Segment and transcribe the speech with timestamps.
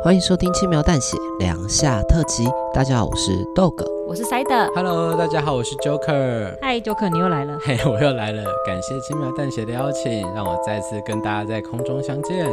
[0.00, 2.44] 欢迎收听轻描淡写两下特辑。
[2.72, 4.72] 大家好，我是豆哥我是 Side。
[4.72, 6.56] Hello，大家好，我是 Joker。
[6.62, 7.58] Hi，Joker，你又来了。
[7.66, 8.44] 嘿，hey, 我又来了。
[8.64, 12.46] 感谢轻描淡写的邀请，让我再次跟大家在空中相见。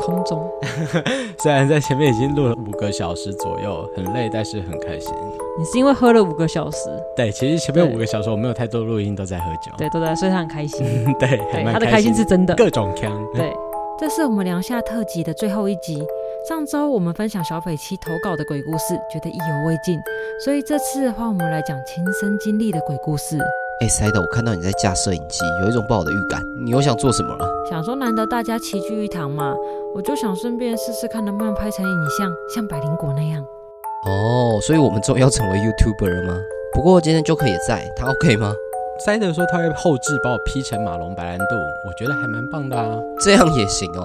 [0.00, 0.46] 空中，
[1.42, 5.14] 虽然在前面已经录了五个小时左右，很累，但是很开心。
[5.58, 6.90] 你是因为喝了五个小时？
[7.16, 9.72] 对，其实前面五个小时我没有太多录音，都在喝酒。
[9.78, 10.86] 对，都在，所以他很开心。
[11.18, 12.54] 对，对，他的开心是真的。
[12.54, 13.10] 各种腔。
[13.34, 13.50] 对，
[13.98, 16.06] 这是我们两下特辑的最后一集。
[16.48, 19.96] 上周我们分享小斐七投稿的鬼故事，觉得意犹未尽，
[20.44, 23.38] 所以这次换我们来讲亲身经历的鬼故事。
[23.80, 26.42] 哎，塞德，我看到你在架摄影机，有一种不好的预感。
[26.64, 27.46] 你又想做什么了？
[27.70, 29.54] 想说难得大家齐聚一堂嘛，
[29.94, 33.40] 我就想顺便试试看能不能拍成影像，像百灵果那样。
[34.08, 36.40] 哦，所以我们终于要成为 YouTuber 了吗？
[36.72, 38.52] 不过今天 Joker 也在，他 OK 吗？
[39.06, 41.54] 塞德说他会后置把我 P 成马龙白兰度，
[41.86, 42.98] 我觉得还蛮棒的啊。
[43.20, 44.04] 这样也行哦。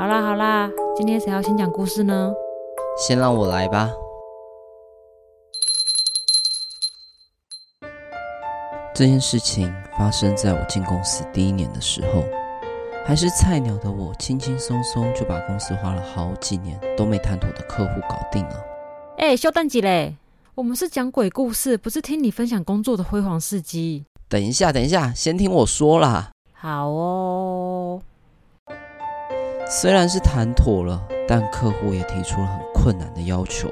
[0.00, 2.32] 好啦好啦，今天谁要先讲故事呢？
[2.96, 3.90] 先让我来吧。
[8.94, 12.24] 这件事情发生在我进公司第一年的时候，
[13.04, 18.56] 还是菜鸟的我，轻轻松松就把公司花了好几年都没谈妥的客户搞定了。
[19.18, 20.14] 哎、欸，小蛋姐嘞，
[20.54, 24.06] 我们是讲鬼故事，不是听你分享工作的辉煌事迹。
[24.30, 26.30] 等一下，等一下，先听我说啦。
[26.54, 27.79] 好哦。
[29.72, 33.70] 虽然是谈妥了，但客户也提出了很困难的要求，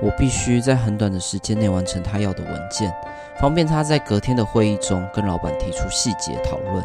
[0.00, 2.90] 我必须在很短的时间内完成他要的文件，
[3.38, 6.82] 方便他在隔天的会议中跟老板提出细节讨论。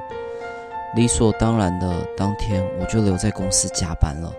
[0.97, 4.33] 理所当然的，当天我就留在公司加班了。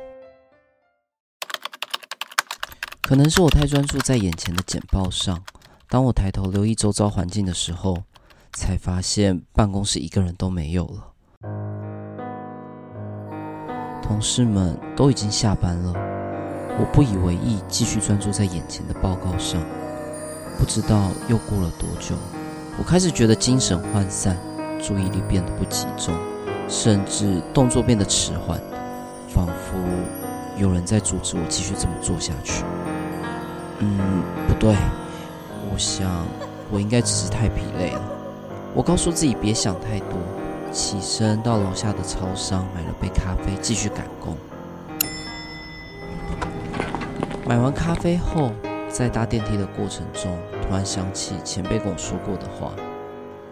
[3.01, 5.43] 可能是我太专注在眼前的简报上，
[5.89, 8.03] 当我抬头留意周遭环境的时候，
[8.53, 11.12] 才发现办公室一个人都没有了。
[14.03, 15.95] 同事们都已经下班了，
[16.79, 19.61] 我不以为意，继续专注在眼前的报告上。
[20.59, 22.15] 不知道又过了多久，
[22.79, 24.37] 我开始觉得精神涣散，
[24.83, 26.15] 注意力变得不集中，
[26.69, 28.61] 甚至动作变得迟缓，
[29.29, 29.79] 仿佛
[30.59, 32.65] 有人在阻止我继续这么做下去。
[33.79, 33.99] 嗯，
[34.47, 34.77] 不对，
[35.73, 36.27] 我想
[36.71, 38.03] 我应该只是太疲累了。
[38.75, 40.19] 我告诉自己别想太多。
[40.73, 44.35] 起身到楼下的超商买了杯咖啡，继续赶工。
[47.47, 48.51] 买完咖啡后，
[48.89, 52.73] 在搭电梯的过程中，突然想起前辈跟我说过的话：“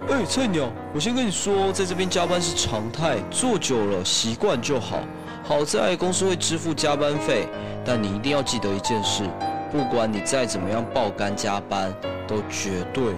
[0.09, 5.01] 哎，菜鸟，我先跟你说，在这边加班是常态，做久了习惯就好。
[5.43, 7.47] 好在公司会支付加班费，
[7.85, 9.29] 但你一定要记得一件事：
[9.71, 11.93] 不管你再怎么样爆肝加班，
[12.27, 13.13] 都绝对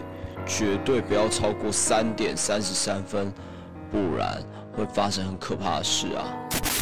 [0.45, 3.33] 绝对不要超过三点三十三分。”
[3.93, 4.43] 不然
[4.75, 6.25] 会发生很可怕的事啊！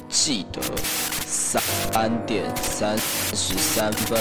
[0.08, 0.62] 记得
[1.26, 1.60] 三
[2.24, 4.18] 点三十三分。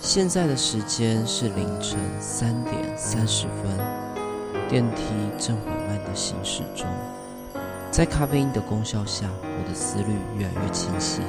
[0.00, 3.78] 现在的时间是凌晨三点三十分，
[4.68, 5.02] 电梯
[5.38, 6.86] 正缓慢的行驶中。
[7.90, 11.20] 在咖啡因的功效下，我的思虑越来越清晰。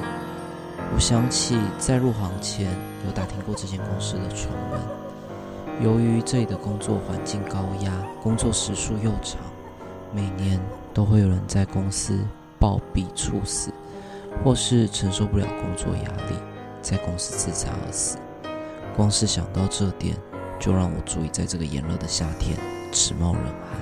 [0.94, 2.66] 我想起在入行前
[3.04, 5.05] 有打听过这间公司的传闻。
[5.78, 7.92] 由于这里的工作环境高压，
[8.22, 9.38] 工作时数又长，
[10.10, 10.58] 每年
[10.94, 12.18] 都会有人在公司
[12.58, 13.70] 暴毙猝死，
[14.42, 16.36] 或是承受不了工作压力，
[16.80, 18.16] 在公司自杀而死。
[18.96, 20.16] 光是想到这点，
[20.58, 22.56] 就让我足以在这个炎热的夏天
[22.90, 23.78] 直冒冷汗。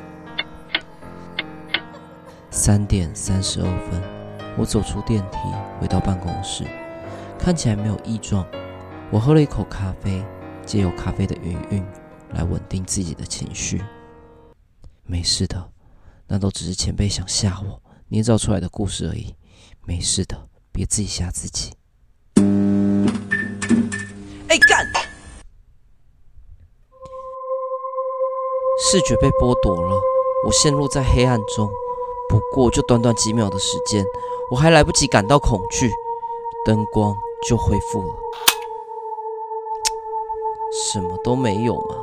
[2.50, 4.02] 三点三十二分，
[4.58, 5.38] 我走出电梯，
[5.80, 6.64] 回到办公室，
[7.38, 8.44] 看起来没有异状。
[9.12, 10.24] 我喝了一口咖啡。
[10.64, 11.84] 借由咖啡的余韵
[12.30, 13.82] 来稳定自己的情绪。
[15.04, 15.70] 没事的，
[16.26, 19.34] 那都只是前辈想吓我捏造出来的故事而已。
[19.86, 21.72] 没事的，别自己吓自己。
[24.48, 24.86] 哎干！
[28.86, 30.00] 视觉被剥夺了，
[30.46, 31.68] 我陷入在黑暗中。
[32.28, 34.04] 不过就短短几秒的时间，
[34.50, 35.90] 我还来不及感到恐惧，
[36.64, 37.14] 灯光
[37.48, 38.14] 就恢复了。
[40.92, 41.96] 什么都没有吗，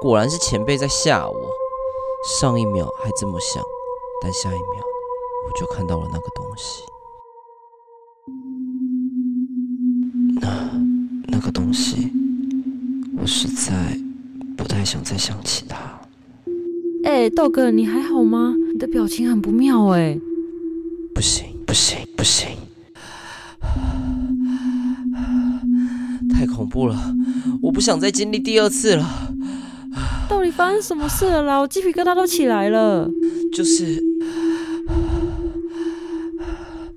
[0.00, 1.50] 果然是前辈在吓我。
[2.38, 3.60] 上一秒还这么想，
[4.22, 4.62] 但下一秒
[5.44, 6.84] 我就看到了那个东西。
[10.40, 10.70] 那
[11.26, 12.12] 那个东西，
[13.18, 13.98] 我实在
[14.56, 16.00] 不太想再想起它。
[17.04, 18.54] 哎，豆哥，你还好吗？
[18.72, 20.16] 你的表情很不妙哎。
[21.12, 22.56] 不行不行不行，
[26.32, 26.96] 太恐怖了。
[27.62, 29.06] 我不想再经历第二次了。
[30.28, 31.58] 到底发生什么事了啦？
[31.58, 33.08] 我鸡皮疙瘩都起来了。
[33.52, 34.02] 就是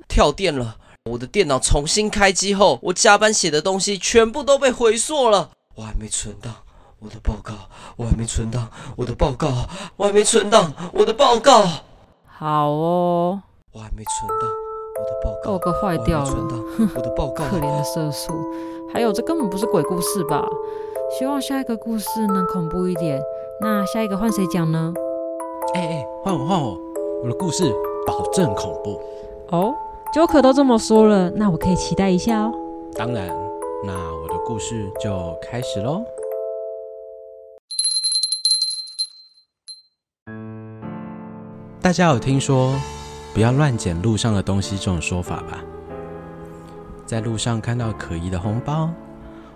[0.08, 0.78] 跳电了。
[1.12, 5.52] 我的电脑重新开机后，我加班写的东西全部都被回溯了。
[5.76, 6.56] 我还没存档
[7.00, 7.54] 我的报告，
[7.98, 9.68] 我还没存档我的报告，
[9.98, 11.68] 我还没存档我的报告。
[12.26, 13.42] 好哦，
[13.72, 14.50] 我还没存档
[14.98, 16.64] 我的报告，报告坏掉了。
[16.96, 18.34] 我的报告， 可怜的社畜。
[18.96, 20.48] 还有，这根本不是鬼故事吧？
[21.20, 23.22] 希望下一个故事能恐怖一点。
[23.60, 24.94] 那下一个换谁讲呢？
[25.74, 26.80] 哎哎，换我换我，
[27.22, 27.70] 我的故事
[28.08, 28.98] 保证恐怖
[29.50, 29.76] 哦。
[30.14, 32.54] Joker 都这么说了，那我可以期待一下哦。
[32.94, 33.28] 当然，
[33.84, 36.02] 那我的故事就开始喽。
[41.82, 42.72] 大家有听说
[43.34, 45.62] 不要乱捡路上的东西这种说法吧？
[47.06, 48.90] 在路上看到可疑的红包，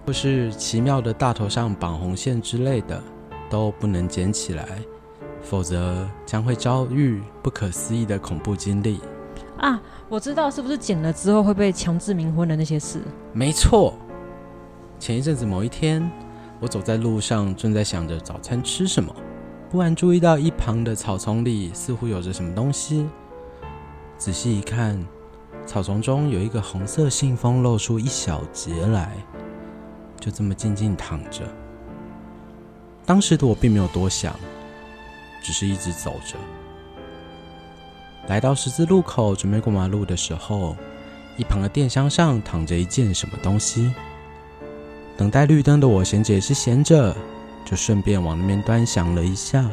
[0.05, 3.01] 或是奇妙的大头上绑红线之类的，
[3.49, 4.65] 都不能捡起来，
[5.41, 8.99] 否则将会遭遇不可思议的恐怖经历。
[9.57, 13.01] 啊，我知道是不是捡了之后会被强制冥婚的那些事？
[13.33, 13.93] 没错。
[14.99, 16.09] 前一阵子某一天，
[16.59, 19.13] 我走在路上，正在想着早餐吃什么，
[19.71, 23.09] 忽然注意到一旁的草丛里似乎有着什么东西。
[24.17, 24.97] 仔细一看，
[25.69, 29.15] 草丛中有一个红色信封露出一小截来，
[30.19, 31.43] 就这么静静躺着。
[33.05, 34.35] 当时的我并没有多想，
[35.43, 36.37] 只是一直走着。
[38.27, 40.75] 来到十字路口，准备过马路的时候，
[41.37, 43.93] 一旁的电箱上躺着一件什么东西。
[45.15, 47.15] 等待绿灯的我，闲着也是闲着，
[47.63, 49.69] 就顺便往那边端详了一下。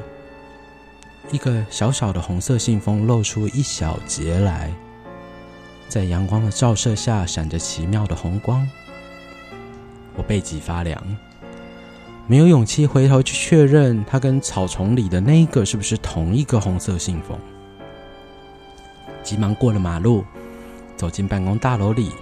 [1.32, 4.70] 一个小小的红色信封露出一小截来，
[5.88, 8.68] 在阳光的照射下闪着奇妙的红光。
[10.14, 11.00] 我背脊发凉，
[12.26, 17.38] 没有勇气回头去确认它跟草丛里的那一个是不是同一个红色信封。
[19.22, 20.24] 急忙过了马路，
[20.96, 22.12] 走进办公大楼里，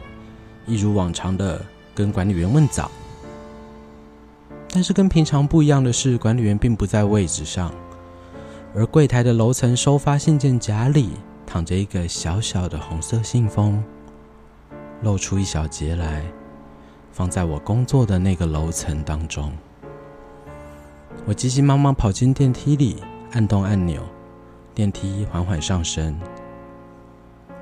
[0.67, 1.65] 一如往常的
[1.95, 2.91] 跟管理员问早。
[4.71, 7.73] 但是跟平常不一样的是，管理员并不在位置上，
[8.75, 11.11] 而柜台的楼层收发信件夹里
[11.47, 13.83] 躺着一个小小的红色信封，
[15.03, 16.25] 露出一小截来，
[17.13, 19.53] 放在我工作的那个楼层当中。
[21.27, 23.03] 我急急忙忙跑进电梯里，
[23.33, 24.03] 按动按钮，
[24.75, 26.19] 电梯缓缓上升。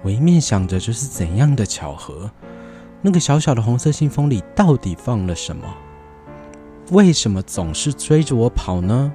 [0.02, 2.30] 我一面想着这是怎样的巧合，
[3.00, 5.62] 那个小小的红色信封里到底放了什么？
[6.90, 9.12] 为什么总是追着我跑呢？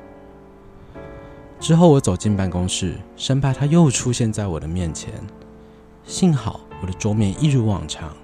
[1.59, 5.11] 之后我走进办公室，生怕他又出现在我的面前。
[6.03, 8.15] 幸好我的桌面一如往常，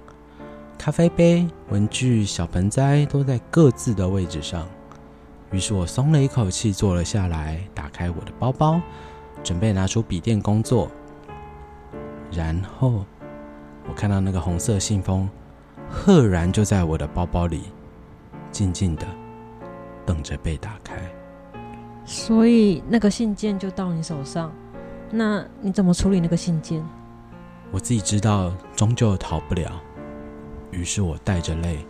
[0.78, 4.66] 咖啡杯、文具、小盆栽都在各自的位置上。
[5.50, 8.80] 于是我松了一口气，坐了下来，打开我的包包，
[9.42, 10.90] 准备拿出笔电工作。
[12.32, 13.04] 然后，
[13.88, 15.28] 我看到那个红色信封，
[15.90, 17.64] 赫然就在我的包包里，
[18.50, 19.06] 静静的
[20.06, 21.13] 等着被打开。
[22.04, 24.52] 所以那个信件就到你手上，
[25.10, 26.84] 那你怎么处理那个信件？
[27.70, 29.80] 我自己知道，终究逃不了。
[30.70, 31.84] 于是我带着泪，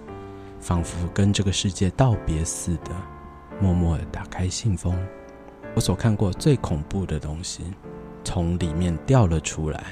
[0.61, 2.91] 仿佛跟这个世界道别似的，
[3.61, 4.97] 默默的打开信封。
[5.75, 7.65] 我所看过最恐怖的东西，
[8.23, 9.85] 从里面掉了出来。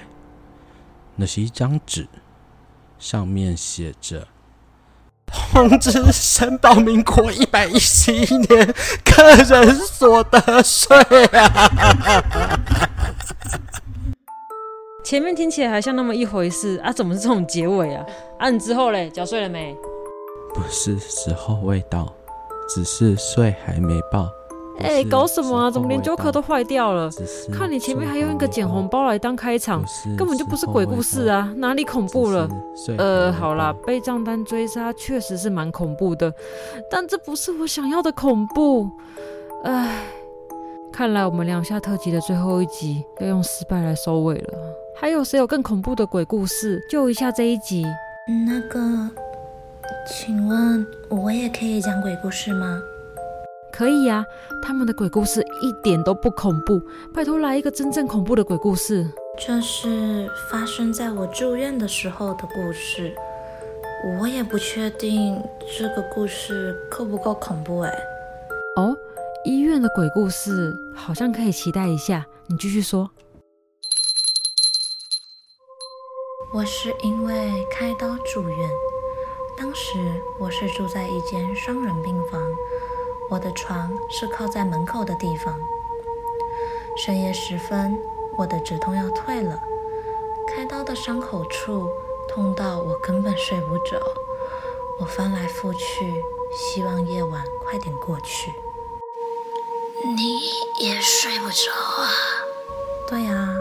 [1.16, 2.08] 那是一张纸，
[2.98, 4.26] 上面写着
[5.32, 8.74] ：“通知申报民国一百一十一年
[9.04, 10.94] 个人所得税
[11.32, 11.70] 啊！”
[15.04, 18.04] 前面听起来还像那么一回事啊，怎么是这种结尾啊？
[18.38, 19.74] 啊，你之后嘞，缴税了没？
[20.54, 22.12] 不是时候未到，
[22.68, 24.28] 只是税还没报。
[24.78, 25.70] 哎、欸，搞什么啊？
[25.70, 27.08] 怎么连 Joker 都坏掉了？
[27.52, 29.84] 看你前面还用一个捡红包来当开场，
[30.16, 31.52] 根本就不是鬼故事啊！
[31.56, 32.48] 哪里恐怖了？
[32.98, 36.32] 呃，好啦，被账单追杀确实是蛮恐怖的，
[36.90, 38.90] 但这不是我想要的恐怖。
[39.64, 40.04] 唉，
[40.92, 44.54] 看来我们两下特辑的最后一集要用失败来收尾了。
[44.96, 46.80] 还有谁有更恐怖的鬼故事？
[46.90, 47.84] 救一下这一集。
[48.46, 48.80] 那个，
[50.08, 52.80] 请问我也可以讲鬼故事吗？
[53.72, 54.24] 可以呀、啊，
[54.62, 56.80] 他们的鬼故事一点都不恐怖。
[57.14, 59.10] 拜托来一个真正恐怖的鬼故事。
[59.38, 63.16] 这是发生在我住院的时候的故事，
[64.20, 65.42] 我也不确定
[65.78, 67.90] 这个故事够不够恐怖哎。
[68.76, 68.94] 哦，
[69.44, 73.10] 医院的鬼故事好像可以期待一下，你继续说。
[76.54, 78.70] 我是因为开刀住院，
[79.58, 79.96] 当时
[80.38, 82.38] 我是住在一间双人病房。
[83.32, 85.58] 我的床是靠在门口的地方。
[86.94, 87.98] 深夜时分，
[88.36, 89.58] 我的止痛药退了，
[90.46, 91.88] 开刀的伤口处
[92.28, 93.98] 痛到我根本睡不着，
[95.00, 96.22] 我翻来覆去，
[96.54, 98.52] 希望夜晚快点过去。
[100.14, 100.38] 你
[100.78, 102.10] 也睡不着啊？
[103.08, 103.56] 对啊。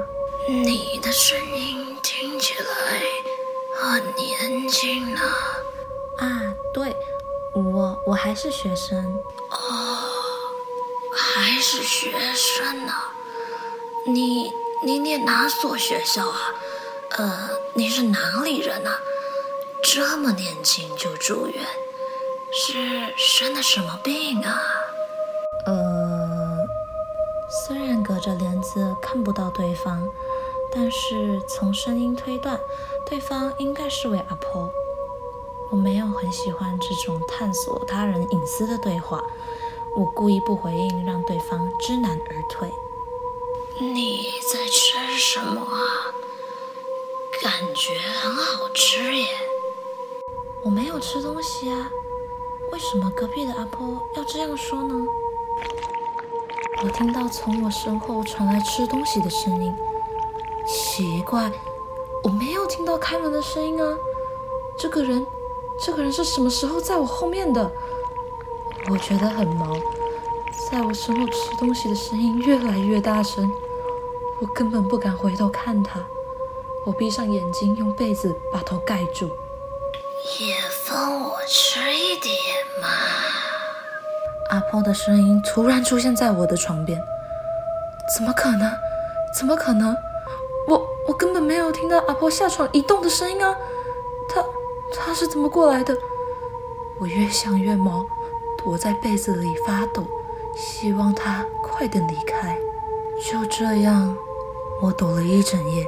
[0.49, 3.01] 你的声音听起来
[3.79, 5.23] 很年轻啊。
[6.17, 6.93] 啊，对，
[7.53, 9.03] 我我还是学生。
[9.49, 9.57] 哦，
[11.13, 12.93] 还是学生呢？
[14.07, 14.51] 你
[14.83, 16.53] 你念哪所学校啊？
[17.17, 18.99] 呃，你是哪里人啊？
[19.83, 21.63] 这么年轻就住院，
[22.53, 24.61] 是生的什么病啊？
[25.65, 26.57] 呃，
[27.67, 30.07] 虽然隔着帘子看不到对方，
[30.73, 32.59] 但是从声音推断，
[33.05, 34.71] 对方应该是位阿婆。
[35.71, 39.23] 我没有很喜欢这种探索他人隐私的对话，
[39.95, 42.69] 我故意不回应，让对方知难而退。
[43.79, 46.11] 你在吃什么啊？
[47.41, 49.25] 感觉很好吃耶。
[50.61, 51.89] 我没有吃东西啊，
[52.73, 54.93] 为什么隔壁的阿婆要这样说呢？
[56.83, 59.73] 我听到从我身后传来吃东西的声音，
[60.67, 61.49] 奇怪，
[62.23, 63.97] 我没有听到开门的声音啊。
[64.77, 65.25] 这个人。
[65.83, 67.71] 这个人是什么时候在我后面的？
[68.89, 69.75] 我觉得很毛，
[70.69, 73.51] 在我身后吃东西的声音越来越大声，
[74.39, 75.99] 我根本不敢回头看他。
[76.85, 79.29] 我闭上眼睛，用被子把头盖住。
[80.39, 82.35] 也分我吃一点
[82.79, 82.87] 嘛。
[84.49, 87.01] 阿婆的声音突然出现在我的床边，
[88.15, 88.71] 怎么可能？
[89.35, 89.95] 怎么可能？
[90.67, 93.55] 我我根本没有听到阿婆下床移动的声音啊！
[94.91, 95.13] 他。
[95.13, 95.95] 是怎么过来的？
[96.97, 98.05] 我越想越毛，
[98.57, 100.03] 躲在被子里发抖，
[100.55, 102.57] 希望他快点离开。
[103.21, 104.15] 就这样，
[104.81, 105.85] 我躲了一整夜。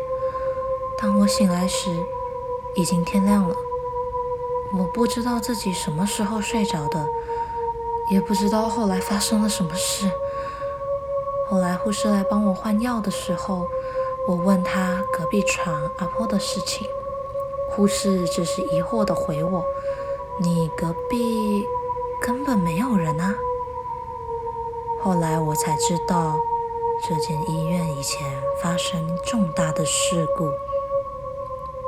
[0.99, 1.89] 当我醒来时，
[2.75, 3.55] 已经天亮了。
[4.77, 7.07] 我不知道自己什么时候睡着的，
[8.09, 10.11] 也不知道后来发生了什么事。
[11.49, 13.67] 后来护士来帮我换药的时候，
[14.27, 16.87] 我问他隔壁床阿婆的事情。
[17.75, 19.65] 护士只是疑惑地回我
[20.39, 21.65] ：“你隔壁
[22.21, 23.35] 根本没有人啊。”
[25.01, 26.39] 后来我才知道，
[27.07, 28.27] 这间医院以前
[28.61, 30.45] 发生重大的事故，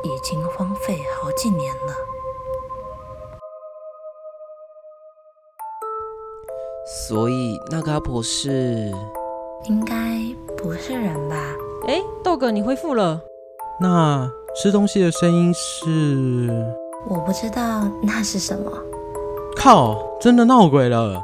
[0.03, 1.93] 已经荒废好几年了。
[7.07, 8.91] 所以那个阿婆是？
[9.65, 9.95] 应该
[10.57, 11.35] 不是人吧？
[11.87, 13.21] 哎，豆哥，你恢复了。
[13.79, 14.29] 那。
[14.55, 16.49] 吃东西的声音是？
[17.07, 18.71] 我不知道那是什么。
[19.57, 20.01] 靠！
[20.19, 21.21] 真的闹鬼了！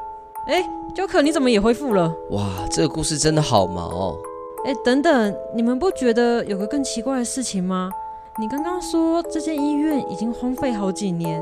[0.48, 0.62] 哎
[0.94, 2.14] ，Joker，你怎么也恢复了？
[2.32, 4.18] 哇，这个故事真的好毛哦！
[4.66, 7.90] 哎，等等，你们不觉得有个更奇怪的事情吗？
[8.38, 11.42] 你刚刚说这间医院已经荒废好几年，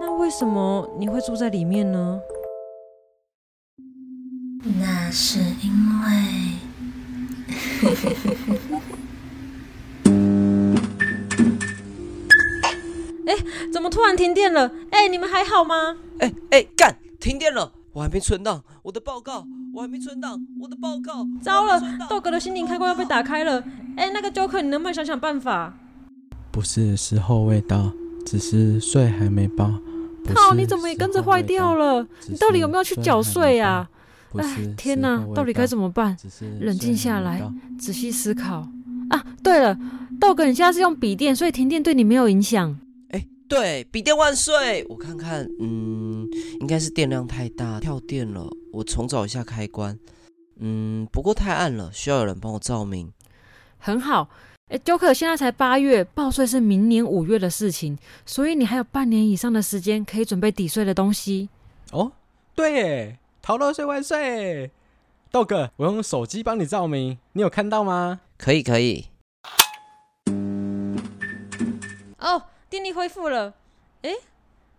[0.00, 2.20] 那为什么你会住在里面呢？
[4.80, 5.70] 那是因
[6.04, 6.10] 为。
[13.72, 14.70] 怎么突然停电了？
[14.90, 15.96] 哎，你们还好吗？
[16.18, 16.96] 哎哎，干！
[17.20, 17.72] 停电了！
[17.92, 21.26] 我还没存档我的报告，我还没存档我的报告。
[21.40, 23.62] 糟了，豆哥的心灵开关要被打开了。
[23.96, 25.72] 哎，那个 Joker，你能不能想想办法？
[26.50, 27.92] 不是时候未到，
[28.26, 29.70] 只是税还没报。
[30.34, 30.54] 靠！
[30.54, 32.06] 你怎么也跟着坏掉了？
[32.28, 33.88] 你到底有没有去缴税呀？
[34.36, 35.24] 哎，天哪！
[35.34, 36.16] 到底该怎么办？
[36.60, 37.40] 冷静下来，
[37.78, 38.68] 仔细思考。
[39.10, 39.78] 啊，对了，
[40.20, 42.76] 豆哥，你现在是用笔电，所以停电对你没有影响。
[43.54, 44.84] 对，笔电万岁！
[44.88, 46.28] 我看看，嗯，
[46.60, 48.44] 应该是电量太大跳电了。
[48.72, 49.96] 我重找一下开关。
[50.58, 53.12] 嗯，不过太暗了，需要有人帮我照明。
[53.78, 54.28] 很好，
[54.66, 57.96] 哎，Joker，现在才八月，报税是明年五月的事情，
[58.26, 61.48] 所以你还有半年以上的时间可以准备抵税的东西。
[61.92, 62.10] 哦，
[62.56, 64.72] 对耶，逃漏税万岁！
[65.30, 68.20] 豆哥，我用手机帮你照明，你有看到吗？
[68.36, 69.06] 可以，可以。
[72.18, 72.42] 哦。
[72.74, 73.54] 电力恢复了，
[74.02, 74.10] 哎，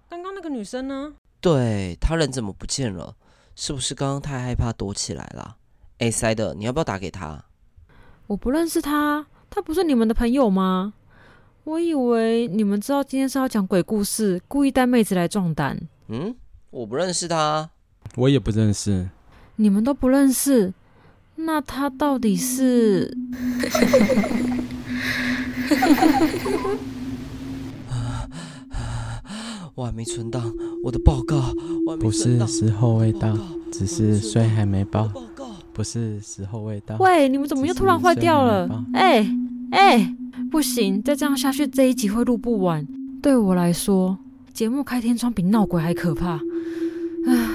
[0.09, 1.13] 刚刚那个女生呢？
[1.39, 3.15] 对，她人怎么不见了？
[3.55, 5.55] 是不是刚刚太害怕躲起来了？
[5.99, 7.45] 哎，塞德，你要不要打给她？
[8.27, 10.93] 我不认识她，她不是你们的朋友吗？
[11.63, 15.79] 我以为你们知道今天是要讲鬼故事，故意带妹子来壮胆。
[16.09, 16.35] 嗯，
[16.71, 17.69] 我不认识她，
[18.17, 19.07] 我也不认识。
[19.55, 20.73] 你们都不认识，
[21.35, 23.17] 那她到底是？
[29.75, 30.53] 我还没存档
[30.83, 31.35] 我的报告，
[31.85, 32.47] 我还没存档。
[32.47, 33.37] 不是时候未到，
[33.71, 35.11] 只是税还没报。
[35.73, 36.95] 不是时候未到。
[36.99, 38.85] 喂，你们怎么又突然坏掉了？
[38.93, 39.29] 哎
[39.71, 40.15] 哎，
[40.49, 42.87] 不行，再这样下去，这一集会录不完。
[43.21, 44.17] 对我来说，
[44.53, 46.39] 节目开天窗比闹鬼还可怕。
[47.27, 47.49] 唉，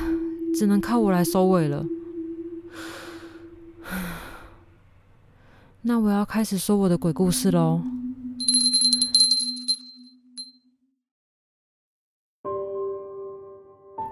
[0.54, 1.86] 只能靠我来收尾了。
[5.82, 7.80] 那我要开始说我的鬼故事喽。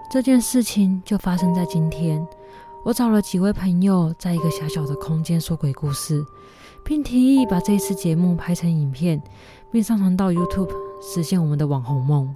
[0.09, 2.25] 这件事情就发生在今天。
[2.83, 6.25] 我找了几位朋友，在一个狭小的空间说鬼故事，
[6.83, 9.21] 并提议把这一次节目拍成影片，
[9.71, 12.35] 并上传到 YouTube，实现我们的网红梦。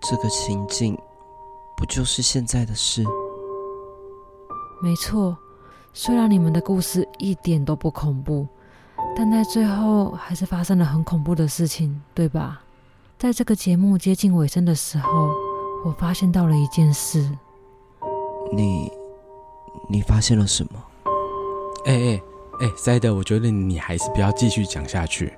[0.00, 0.98] 这个情境，
[1.76, 3.04] 不就是现在的事？
[4.82, 5.36] 没错。
[5.92, 8.48] 虽然你们的故事一点都不恐怖，
[9.16, 12.62] 但在最后还是发生了很恐怖的事情，对吧？
[13.16, 15.30] 在这个节目接近尾声的时候，
[15.84, 17.30] 我发现到了一件事。
[18.50, 18.90] 你，
[19.86, 20.82] 你发现了什么？
[21.84, 22.22] 哎哎
[22.60, 25.34] 哎，塞德，我觉得你还是不要继续讲下去，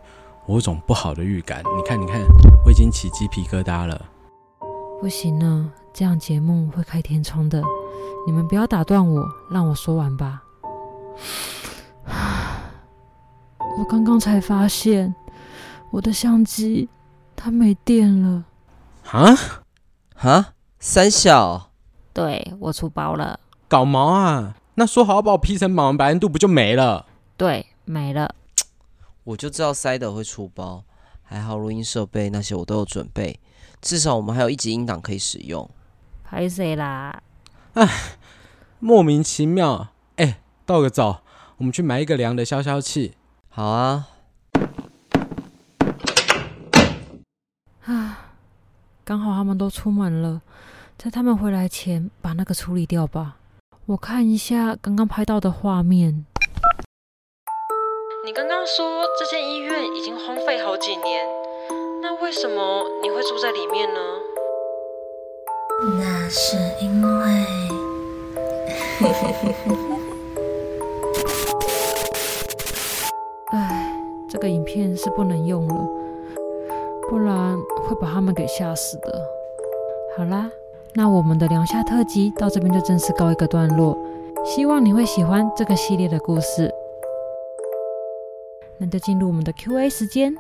[0.47, 1.65] 我有种不好的预感。
[1.77, 2.21] 你看，你看，
[2.65, 4.07] 我已经起鸡皮疙瘩了。
[5.01, 7.61] 不行了，这样节目会开天窗的。
[8.25, 10.43] 你们不要打断我，让我说完吧。
[13.79, 15.13] 我刚刚才发现，
[15.91, 16.89] 我的相机
[17.35, 18.45] 它没电了。
[19.11, 19.35] 啊
[20.19, 20.55] 啊！
[20.79, 21.71] 三小，
[22.13, 23.39] 对，我出包了。
[23.69, 24.57] 搞毛啊！
[24.75, 27.07] 那说好要把我 P 成马王白兰度，不就没了？
[27.37, 28.35] 对，没了。
[29.25, 30.85] 我就知道塞德会出包，
[31.23, 33.41] 还好录音设备那些我都有准备，
[33.81, 35.69] 至少我们还有一集音档可以使用。
[36.25, 37.23] 拍谁啦？
[37.75, 37.89] 唉，
[38.79, 39.89] 莫名其妙。
[40.17, 40.41] 哎。
[40.67, 41.23] 道个早，
[41.59, 43.15] 我们去买一个凉的消消气。
[43.49, 44.09] 好啊。
[47.85, 48.26] 啊，
[49.07, 50.43] 刚好他们都出门了，
[50.99, 53.37] 在他们回来前把那个处理掉吧。
[53.87, 56.27] 我看一下刚刚拍到的画面。
[58.25, 61.25] 你刚刚说这间医院已经荒废好几年，
[62.03, 64.01] 那为什么你会住在里面呢？
[66.01, 67.47] 那是因为。
[74.29, 75.89] 这个影片是不能用了，
[77.09, 79.23] 不然会把他们给吓死的。
[80.17, 80.51] 好啦，
[80.95, 83.97] 那我们的凉夏特辑到这边就正式告一个段落，
[84.45, 86.73] 希望你会喜欢这个系列的故事。
[88.79, 90.35] 那就进入我们的 Q&A 时间。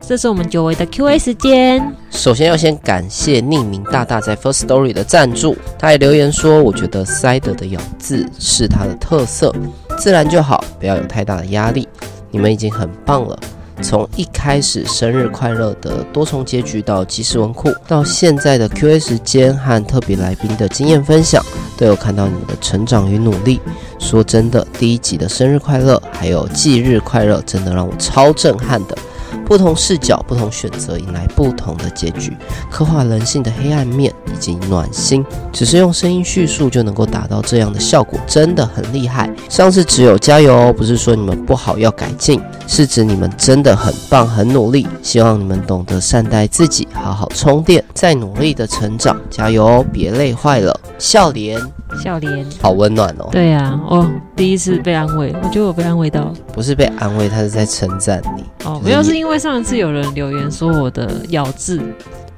[0.00, 1.92] 这是我们久违的 Q&A 时间。
[2.10, 9.52] 首先要先感谢匿名大大在 First Story 的赞助，他也留言说：“我觉得 Side 的咬字是他的特色，
[9.98, 11.88] 自然就好，不要有太大的压力。
[12.30, 13.36] 你们已经很棒了，
[13.82, 21.44] 从一开始生日快乐的多重结局到即时文库，到现在的 Q&A 时间和特别来宾的经验分享，
[21.76, 23.60] 都有看到你们的成长与努力。
[23.98, 28.96] 说真的，第一集的生日快乐还有忌日快乐，真的让我超震撼的。”
[29.44, 32.36] 不同视角、不同选择，迎来不同的结局，
[32.70, 35.24] 刻画人性的黑暗面以及暖心。
[35.52, 39.30] 只是用声音叙述就能够达到这样的效果，真的很厉害。
[39.48, 44.86] 上次只有加油哦，不是说你们不好要改进，是指你们真的很棒、很努力。
[45.02, 49.16] 希望你们懂得善待自己，好好充电，再努力的成长。
[49.30, 50.78] 加油哦，别累坏了。
[50.98, 51.60] 笑脸，
[52.02, 53.28] 笑脸，好温暖哦。
[53.30, 56.32] 对呀、啊，哦，第一次被安慰，我觉得我被安慰到。
[56.52, 58.44] 不是被安慰，他是在称赞你。
[58.64, 61.80] 哦，不要是因为上一次有人留言说我的咬字，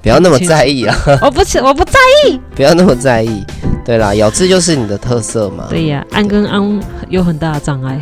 [0.02, 0.94] 不要那么在意啊。
[1.22, 2.40] 我 不，我不在意。
[2.54, 3.44] 不要那么在意。
[3.84, 5.66] 对啦，咬字就是你的特色嘛。
[5.70, 7.98] 对呀、啊，安跟安有很大的障碍。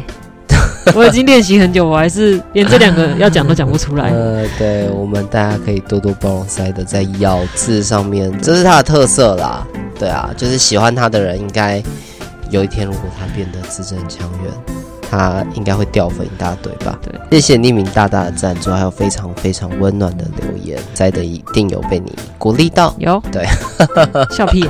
[0.95, 4.11] 我已经练习很久，我还是连这两个要讲都讲不出来。
[4.15, 9.67] 呃，对，我们大家可以多多包容塞德在咬字上面，这是他的特色啦。
[9.99, 11.83] 对啊，就是喜欢他的人，应该
[12.51, 14.53] 有一天如果他变得字正腔圆，
[15.11, 16.99] 他应该会掉粉一大堆吧。
[17.03, 22.95] 对，谢谢匿名大大的赞助，还有非常非常温暖的留言，塞的一定有被你鼓励到。
[22.99, 23.45] 有，对，
[24.31, 24.69] 笑屁。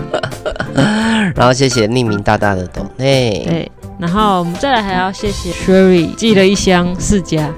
[1.35, 3.45] 然后谢谢匿名大大的懂内。
[3.47, 3.71] 对。
[3.99, 7.49] 然后我们再来还要谢谢 Sherry 寄了一箱释迦，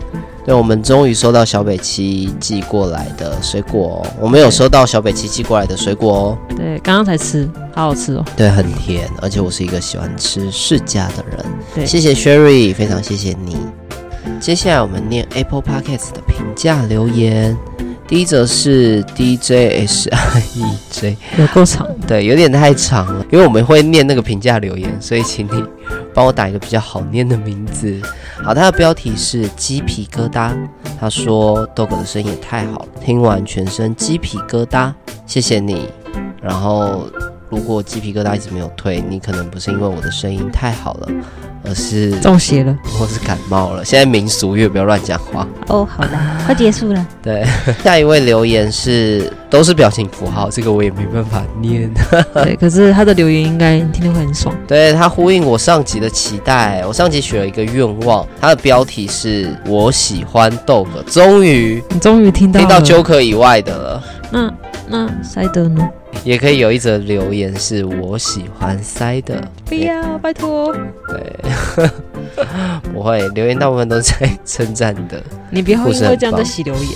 [0.42, 11.44] 对，我们终于收到小北七寄过来的水果哦，我们有收到小北七寄过来的水果哦，对，刚刚才吃，好好吃哦，对，很甜，而且我是一个喜欢吃释迦的人，
[11.75, 13.59] 对，谢谢 Sherry，非常谢谢你。
[14.40, 17.55] 接下来我们念 Apple Podcast 的评价留言。
[18.09, 25.62] 第一则是 D J S I E J，有够长，对，有点太长了，因为我们会念那个评价留言，所以请你
[26.14, 28.01] 帮我打一个比较好念的名字。
[28.42, 30.57] 好，它的标题是鸡皮疙瘩，
[30.99, 34.90] 他说豆哥的声音也太好了，听完全身鸡皮疙瘩，
[35.27, 35.90] 谢谢你。
[36.40, 37.07] 然后
[37.51, 41.09] 如果鸡皮疙瘩一直没有退，你可能不是因为我的声音太好了，
[41.65, 43.85] 而是中邪了，或是感冒了。
[43.85, 45.47] 现在民俗月，不要乱讲话。
[45.69, 47.07] 哦，好的，快结束了。
[47.23, 47.47] 对，
[47.83, 51.91] 下一位留言是都是表情符号，这个我也没办法念。
[52.35, 54.55] 对，可是他的留言应该听得会很爽。
[54.67, 64.05] 对，他呼应我上集的期待，我上集许了一个愿望，他的标题是我喜欢豆哥，终于，你终于听到听到 Joker 以外的了。
[64.31, 64.53] 那
[64.87, 65.89] 那塞德呢？
[66.25, 70.75] 也可以有一则留言是我喜欢塞的，不要拜托。
[71.09, 71.88] 对，
[72.92, 76.92] 不会留言大部分都在称赞的，你不要因为这样在洗留言。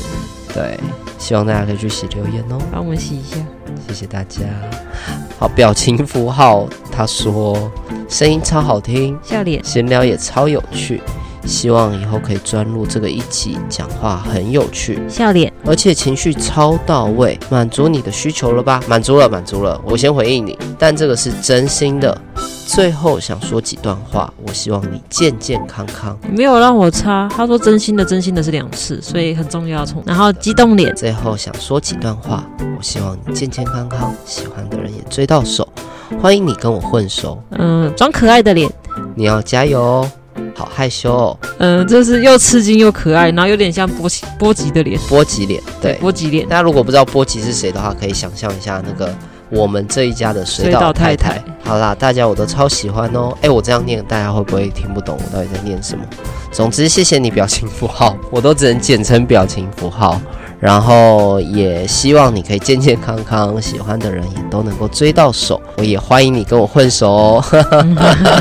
[0.55, 0.79] 对，
[1.18, 3.37] 希望大家可以去洗留言哦，帮我们洗一下，
[3.88, 4.40] 谢谢大家。
[5.38, 7.72] 好，表情符号，他说
[8.09, 11.01] 声音超好听，笑脸，闲聊也超有趣。
[11.44, 18.81] 希望以后可以专录这个一集，讲话很有趣，笑脸，而且情绪超到位，满足你的需求了吧？
[18.88, 19.81] 满足了，满足了。
[19.85, 22.16] 我先回应你，但这个是真心的。
[22.64, 26.18] 最后想说几段话，我希望你健健康康。
[26.31, 29.85] 没有让我插，他说真心的，真心的是两次，所以很重要。
[29.85, 32.46] 从然后激动脸，最后想说几段话，
[32.78, 35.68] 我希望你健健康康，喜欢的人也追到手，
[36.22, 37.42] 欢迎你跟我混熟。
[37.50, 38.70] 嗯，装可爱的脸，
[39.14, 40.11] 你要加油哦。
[40.62, 46.48] 好害羞哦，嗯，这是又吃惊又可爱，然后有点像波奇波吉的脸，波吉脸，对，波吉脸。
[46.48, 49.12] 大家如果不知道波吉是谁的话，可以想象一下那个
[49.51, 51.31] 我们这一家的水岛太太。
[51.31, 53.37] 太太好啦，大家我都超喜欢哦。
[53.40, 56.05] 哎，我这样念，大家会不会听不懂我到底在念什么？
[56.53, 60.20] 总之，谢谢你表情符号，我都只能简称表情符号。
[60.62, 65.61] 然后也希望你可以健健康康，喜欢的人也都能够追到手。
[65.77, 67.44] 我也欢迎你跟我混熟哦。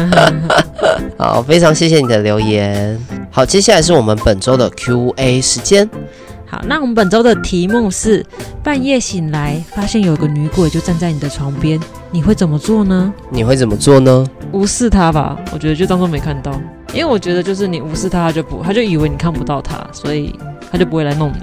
[1.18, 2.96] 好，非常谢谢你的留言。
[3.32, 5.90] 好，接下来是我们本周的 Q&A 时间。
[6.46, 8.24] 好，那我们本周的题目是：
[8.62, 11.80] 半夜醒来发现有个女鬼就站在你的床边，
[12.12, 13.12] 你会怎么做呢？
[13.32, 14.24] 你会怎么做呢？
[14.52, 16.52] 无视她吧，我觉得就当做没看到，
[16.94, 20.38] 因为我觉得就是你无视她，她就不，她就以为你看不到她，所以
[20.72, 21.38] 她就不会来弄你。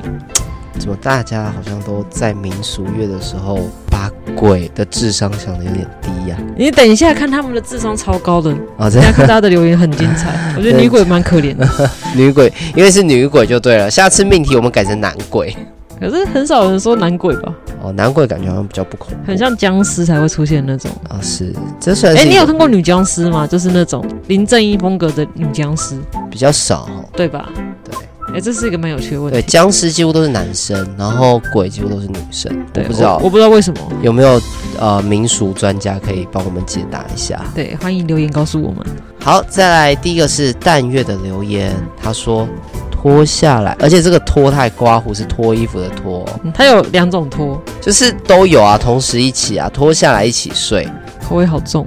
[0.79, 6.37] 怎么大家好像都在民俗月的时候把鬼的智商想的有点低呀？
[6.39, 6.55] 啊？
[6.57, 8.89] 你等一下看他们的智商超高的啊！
[8.89, 11.69] 这样看大家的留言很精彩， 我觉得女鬼蛮可怜的。
[12.15, 15.55] 女鬼因为是女鬼就对了，下次命题我们改成男鬼。
[16.01, 17.53] 可是很少人说男鬼吧？
[17.83, 21.19] 哦，男鬼感觉好像比较不恐怖，很像僵尸才会出现那种啊。
[21.21, 22.23] 是，这算是。
[22.23, 23.45] 哎，你有看过女僵尸吗？
[23.47, 25.99] 就是那种林正英风格的女僵尸，
[26.31, 27.49] 比较少，对吧？
[27.85, 27.99] 对。
[28.29, 29.41] 哎、欸，这是一个蛮有趣的问题。
[29.41, 32.55] 对，僵尸几乎都是男生，然后鬼几乎都是女生。
[32.73, 33.81] 对，不知道我，我不知道为什么。
[34.03, 34.41] 有没有
[34.79, 37.43] 呃民俗专家可以帮我们解答一下？
[37.55, 38.87] 对，欢迎留言告诉我们。
[39.19, 42.47] 好，再来第一个是淡月的留言，他说
[42.91, 50.87] 脱下来，而且这个脱太刮胡是脱衣服的脱，他有两种脱，就是都有啊，同时一起啊，脱下来一起睡，
[51.27, 51.87] 口味好重。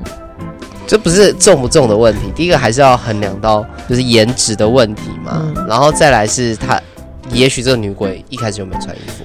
[0.87, 6.79] 这不是重不重的问题，第一个还是要衡量到就是颜值的问题嘛，嗯、然后再来是他，
[7.31, 9.23] 也许这个女鬼一开始就没穿衣服，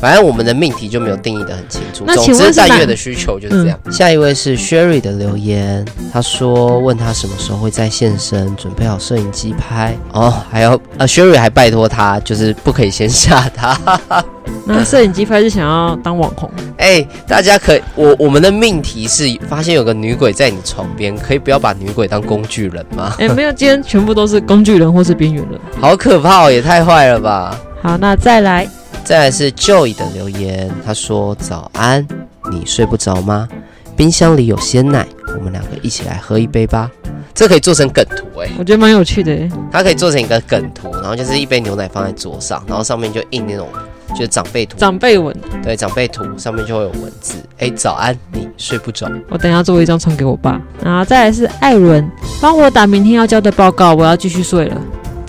[0.00, 2.06] 反正我们的命题就没有定义的很清楚。
[2.06, 3.78] 总之，淡月的需求就是这样。
[3.84, 13.78] 嗯、下一位是 Sherry 的留言，他说问他什么时候会再现身，准备好摄影机拍哦，还要呃 Sherry 还拜托他，就是不可以先吓他。
[14.64, 16.50] 那摄影机拍是想要当网红？
[16.78, 23.14] 哎、欸，大家可以，我我们的命题是发现有个女鬼在你床边，可以不要把女鬼当工具人吗？
[23.18, 27.58] 哎、欸，没有，今天全部都是工具人或是边缘人， 好可怕哦，也太坏了吧！
[27.82, 28.68] 好，那再来，
[29.10, 32.06] 再来是 Joy 的留言，他说早安，
[32.48, 33.48] 你睡不着吗？
[33.96, 35.04] 冰箱里有鲜奶，
[35.36, 36.88] 我们两个一起来喝一杯吧。
[37.34, 43.66] 这可以做成梗图哎、欸，我觉得蛮有趣的哎，它可以做成一个梗图，然后就是一杯牛奶放在桌上，然后上面就印那种。
[44.10, 47.34] 就是长辈图，长辈文，对，长辈图上面就会有文字。
[47.58, 49.10] 哎，早安，你睡不着？
[49.28, 50.60] 我等一下做一张传给我爸。
[50.84, 52.08] 然后再来是艾伦，
[52.40, 54.80] 帮我打明天要交的报告，我要继续睡了。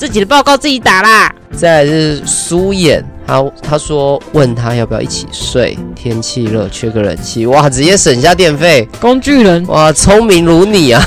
[0.02, 1.32] 自己的报告自己打啦。
[1.56, 8.90] 再来是苏衍，他他说问他要不要一起睡，天气热，缺个冷气，哇，直接省下电费。
[9.00, 11.06] 工具人，哇，聪明如你啊！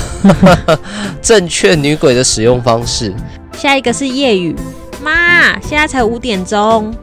[1.21, 3.13] 正确女鬼的使用方式。
[3.57, 4.55] 下一个是夜雨，
[5.03, 6.95] 妈，现在才五点钟。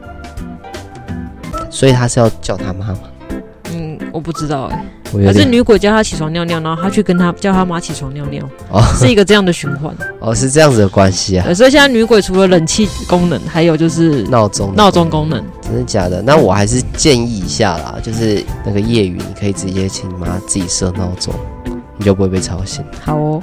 [1.69, 2.97] 所以他是要叫他妈妈？
[3.71, 4.83] 嗯，我不知道哎。
[5.13, 9.95] 可是女鬼叫他起床尿尿，然后他去跟他叫他妈起床尿尿，哦，是一个这样的循环。
[10.19, 11.53] 哦，是这样子的关系啊。
[11.53, 15.43] 所以现在女鬼除了冷气功能，还有就是闹钟闹钟功能。
[15.61, 16.21] 真的假的？
[16.21, 21.33] 那我还是建议一下啦，就是那个夜雨，你可以直接请你妈自己设闹钟，
[21.97, 22.83] 你就不会被吵醒。
[23.01, 23.41] 好哦。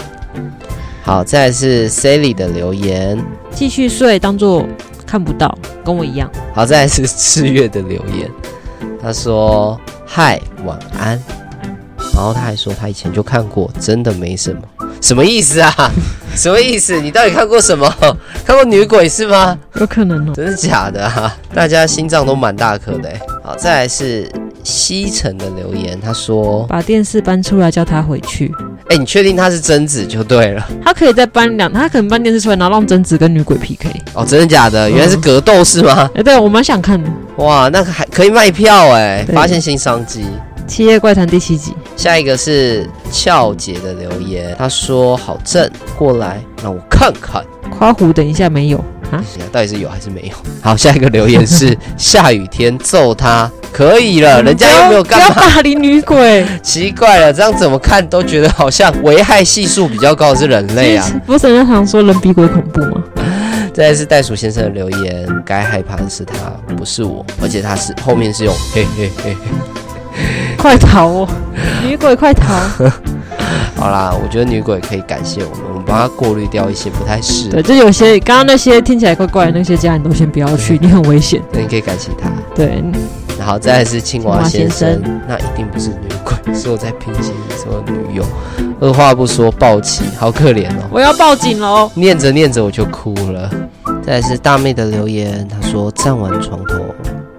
[1.03, 3.19] 好，再来是 Sally 的留言，
[3.51, 4.67] 继续睡，当做。
[5.07, 5.53] 看不到，
[5.85, 6.31] 跟我一样。
[6.55, 8.31] 好，再来是赤月的留言，
[9.03, 11.21] 他说：“嗨，晚安。”
[12.14, 14.61] 然后他还说他以前就看过，真的没什么。
[15.01, 15.73] 什么意思啊？
[16.37, 17.01] 什么意思？
[17.01, 17.88] 你到底看过什么？
[18.44, 19.57] 看过女鬼是吗？
[19.77, 20.33] 有可能哦。
[20.35, 21.35] 真的假的啊？
[21.55, 23.20] 大家心脏都蛮大颗的哎。
[23.42, 24.31] 好，再来是
[24.62, 28.53] 西城的留言，他说把电视搬出来，叫他回去。
[28.90, 30.68] 哎，你确定他是贞子就对了。
[30.85, 33.88] 他可以再搬两，他可能搬电视出来，然后让贞子跟女鬼 PK。
[34.12, 34.90] 哦，真的假的？
[34.90, 36.11] 原来是格斗是吗？
[36.14, 37.09] 哎，对，我蛮想看的。
[37.37, 40.23] 哇，那个还可以卖票哎，发现新商机。
[40.71, 47.45] 《七夜怪谈》第七集，下一个是俏姐的留言，她说：“好正，过来让我看看。”
[47.77, 48.79] 夸胡，等一下没有
[49.11, 49.21] 啊？
[49.51, 50.35] 到底是有还是没有？
[50.63, 55.35] 好，下一个留言是下雨天揍他，可以了，人家又没有干嘛？
[55.35, 61.05] 不要霸凌女鬼，奇怪了，这样怎么看都觉得好像危害系数比较高的是人类啊？
[61.27, 63.03] 不是人家常说人比鬼恐怖吗？
[63.75, 66.35] 再来是袋鼠先生的留言，该害怕的是他，
[66.77, 69.89] 不是我，而且他是后面是用嘿嘿嘿嘿。
[70.61, 71.29] 快逃哦！
[71.83, 72.55] 女鬼快逃！
[73.77, 77.53] 好啦，我觉得女鬼可以感谢我们，我们帮她过滤掉一些不太适合。
[77.53, 81.40] 对，就有些刚刚那些听起来怪怪的那些家，你都先不要去，你很危险。
[81.51, 82.31] 那你可以感谢她。
[82.55, 82.85] 对，
[83.38, 88.25] 然后再来是青蛙先生，那一定不是女鬼，是我在聘请你做女友。
[88.81, 90.88] 二话不说抱起，好可怜哦！
[90.90, 91.90] 我要报警喽！
[91.94, 93.51] 念着念着我就哭了。
[94.03, 96.77] 再来是大妹的留言，她说站完床头。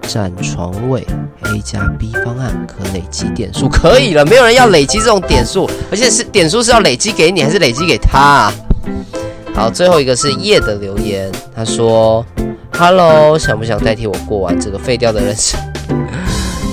[0.08, 1.06] 占床位
[1.44, 8.52] ，A 加 B 方案可累积点数，可以了，没有人要累积这种点数，而且是点数是要累积给你还是累积给他啊？
[9.54, 12.24] 好，最后一个是叶的留言，他说
[12.78, 15.60] ：“Hello，想不想代替我过完这个废掉的人生？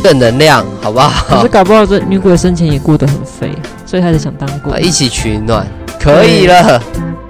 [0.03, 3.51] 正能量，好不好？”可是搞不好这女鬼生前也过得很废，
[3.85, 5.67] 所以他就想当鬼，一起取暖，
[5.99, 6.81] 可以了。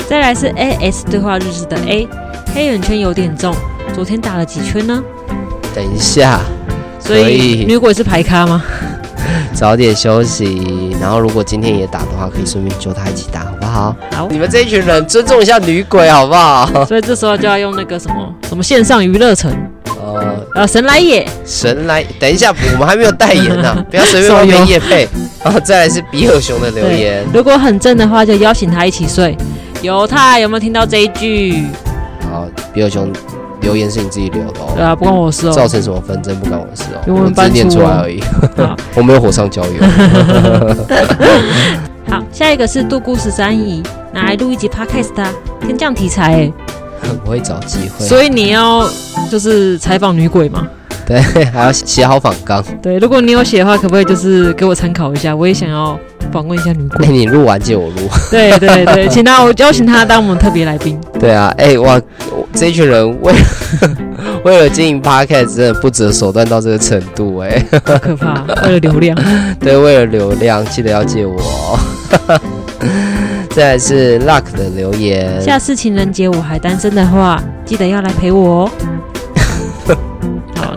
[0.07, 2.07] 再来是 AS 对话日志的 A，
[2.53, 3.55] 黑眼圈有点重，
[3.93, 5.03] 昨天打了几圈呢？
[5.75, 6.39] 等一下，
[6.99, 8.63] 所以女鬼是排咖吗？
[9.53, 13.95] 早点休息，然后如果今天也打的话，可以顺便揪她一起打，好不好？
[14.12, 16.86] 好，你们这一群人尊重一下女鬼，好不好？
[16.86, 19.51] 所以这时候就要用那个什么什么线上娱乐城，
[19.86, 25.08] 呃呃，神来也，神来，等一下，我们还没有代言呢、啊， 不要随便乱业配。
[25.43, 29.38] 然后再来是比尔熊的留言，如果很正的话，就邀请他一起睡。
[29.82, 31.63] 犹太有没有听到这一句？
[32.29, 33.12] 好，比尔熊。
[33.62, 35.52] 留言是你自己留的哦，对啊，不关我事哦。
[35.52, 38.22] 造成什么纷争不关我的事哦，我们只念出来而已。
[38.95, 39.72] 我没有火上浇油。
[42.10, 46.52] 好，下一个是杜姑十三姨，拿来录一集 podcast 啊，天降题材哎。
[47.26, 48.06] 我会找机会。
[48.06, 48.88] 所以你要
[49.30, 50.67] 就是采访女鬼吗？
[51.10, 51.19] 对，
[51.52, 52.63] 还要写好访纲。
[52.82, 55.36] 对，如果你有写的话，可不可以就是给我参考一下？
[55.36, 56.00] 我也想要
[56.32, 57.08] 访问一下女鬼。
[57.08, 57.95] 欸、 你录完借我录。
[58.30, 61.00] 对对对，请他，我邀请他当我们特别来宾。
[61.19, 62.00] 对啊，哎、欸、哇，
[62.54, 63.39] 这一群人为了
[64.43, 68.43] 为了经营 Podcast 真的不择手段到这个程度哎、欸，好可怕！
[68.67, 69.17] 为了流量，
[69.60, 72.39] 对，为了流量，记得要借我哦。
[73.50, 78.72] 再来是 Luck 的留言，下次情人节我还单身的话，记得要来陪我哦。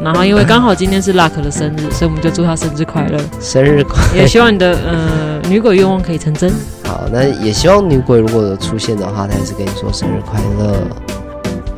[0.02, 4.16] 然后，因为刚好今天是 Luck 的生日，所以我们就祝他生日快乐，生日快乐！
[4.16, 6.52] 也希望你的呃女鬼愿望可以成真。
[6.84, 10.76] 好，那也希望女鬼如果有出现的话，她还是跟你说生日快乐。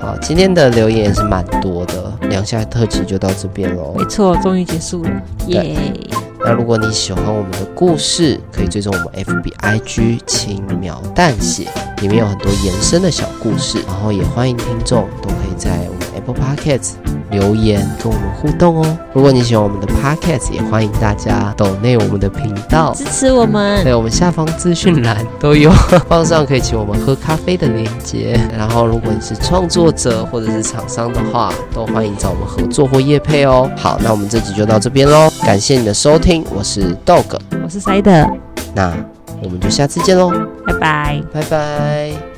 [0.00, 3.94] 好，今天的留言也是蛮多的，两下特辑就到这边喽。
[3.98, 5.10] 没错，终于结束了，
[5.48, 5.76] 耶！
[6.46, 11.68] 那如果你喜欢我们的故事，可以追踪我们 FB IG 轻描淡写，
[12.02, 16.92] 里面有很多延伸的小故事，然后也欢迎听众都可以在我们 Apple Podcast。
[17.30, 18.98] 留言跟我们互动哦！
[19.12, 23.82] 如果你喜欢我们的 podcast，也欢迎大家抖内我们的频道支持我们。
[23.82, 25.68] 对，我们下方资讯栏都有
[26.08, 28.38] 放上可以请我们喝咖啡的链接。
[28.56, 33.68] 然后，如果你是创作者或者是厂商的话，都欢迎找我们合作或业配哦。
[33.76, 38.38] 好，那我们这集就到这边喽，感谢你的收听，我是 Dog，我是 Side，
[38.76, 38.94] 那
[39.42, 40.30] 我们就下次见喽，
[40.66, 42.33] 拜拜，拜拜。